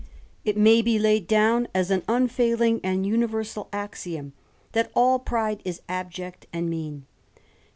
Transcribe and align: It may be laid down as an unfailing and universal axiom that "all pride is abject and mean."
It 0.43 0.57
may 0.57 0.81
be 0.81 0.97
laid 0.97 1.27
down 1.27 1.67
as 1.75 1.91
an 1.91 2.01
unfailing 2.07 2.79
and 2.83 3.05
universal 3.05 3.69
axiom 3.71 4.33
that 4.71 4.91
"all 4.95 5.19
pride 5.19 5.61
is 5.63 5.83
abject 5.87 6.47
and 6.51 6.67
mean." 6.71 7.05